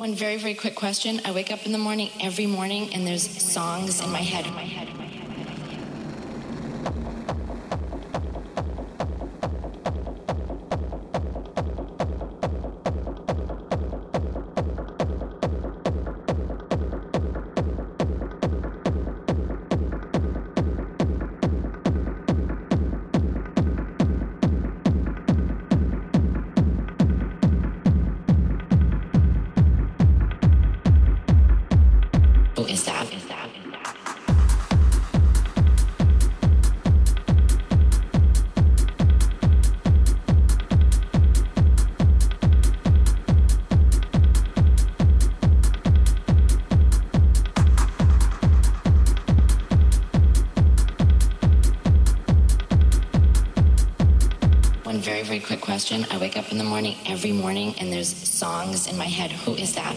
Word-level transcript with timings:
One 0.00 0.14
very, 0.14 0.38
very 0.38 0.54
quick 0.54 0.76
question. 0.76 1.20
I 1.26 1.30
wake 1.30 1.52
up 1.52 1.66
in 1.66 1.72
the 1.72 1.78
morning 1.78 2.08
every 2.22 2.46
morning 2.46 2.94
and 2.94 3.06
there's 3.06 3.28
songs 3.28 4.00
in 4.00 4.08
my 4.08 4.22
head. 4.22 4.46
In 4.46 4.54
my 4.54 4.62
head. 4.62 4.99
Question. 55.90 56.04
I 56.10 56.18
wake 56.18 56.36
up 56.36 56.50
in 56.52 56.58
the 56.58 56.64
morning 56.64 56.96
every 57.06 57.32
morning 57.32 57.74
and 57.78 57.92
there's 57.92 58.14
songs 58.14 58.86
in 58.86 58.98
my 58.98 59.06
head. 59.06 59.30
Who 59.30 59.54
is 59.54 59.74
that? 59.74 59.96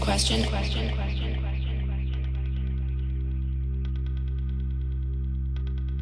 Question. 0.00 0.44
Question, 0.48 0.94
question, 0.94 1.40
question 1.40 1.48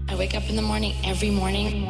I 0.09 0.15
wake 0.16 0.34
up 0.34 0.49
in 0.49 0.56
the 0.56 0.62
morning 0.62 0.94
every 1.04 1.31
morning. 1.31 1.87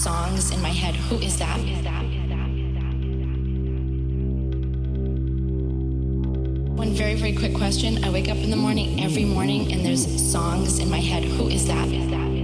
Songs 0.00 0.50
in 0.50 0.60
my 0.60 0.68
head. 0.68 0.94
Who 0.96 1.18
is 1.18 1.38
that? 1.38 1.58
One 6.76 6.90
very, 6.90 7.14
very 7.14 7.34
quick 7.34 7.54
question. 7.54 8.04
I 8.04 8.10
wake 8.10 8.28
up 8.28 8.36
in 8.36 8.50
the 8.50 8.56
morning 8.56 9.02
every 9.02 9.24
morning 9.24 9.72
and 9.72 9.84
there's 9.84 10.04
songs 10.32 10.78
in 10.78 10.90
my 10.90 11.00
head. 11.00 11.24
Who 11.24 11.48
is 11.48 11.66
that? 11.66 11.88
songs 11.88 12.43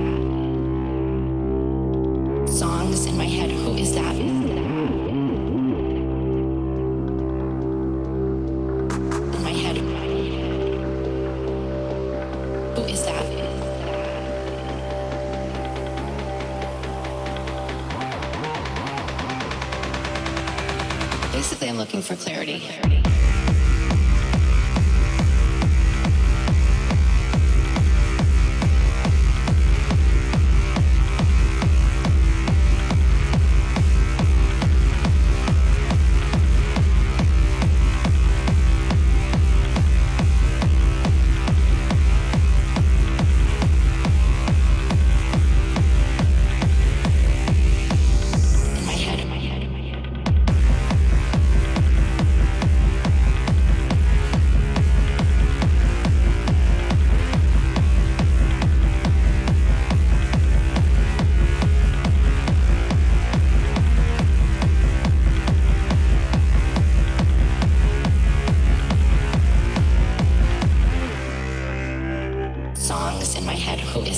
Basically, 21.61 21.69
I'm 21.69 21.77
looking 21.77 22.01
for 22.01 22.15
clarity. 22.15 22.59
clarity. 22.59 23.10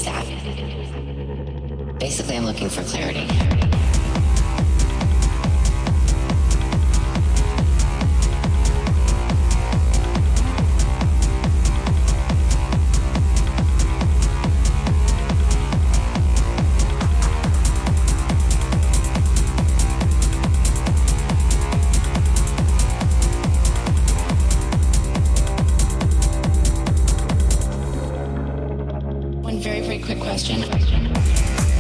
That? 0.05 1.99
Basically, 1.99 2.37
I'm 2.37 2.45
looking 2.45 2.69
for 2.69 2.83
clarity. 2.83 3.72
question. 30.23 30.63
question. 30.63 31.72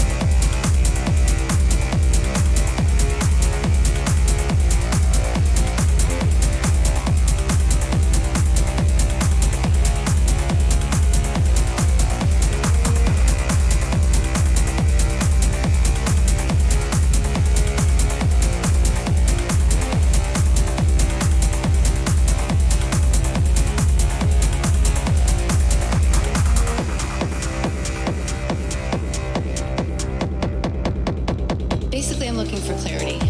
for 32.63 32.75
clarity. 32.75 33.22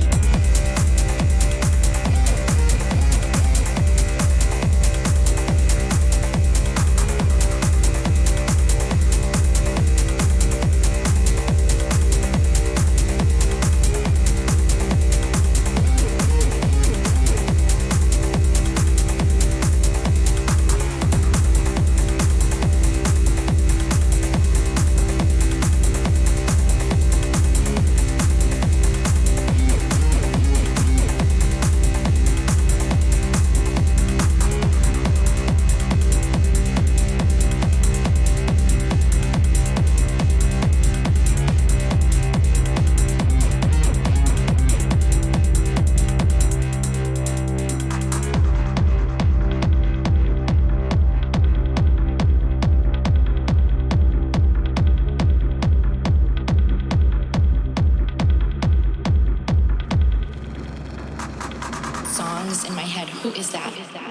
Who 63.23 63.29
is 63.29 63.53
that? 63.53 63.71
Who 63.73 63.81
is 63.81 63.87
that? 63.93 64.02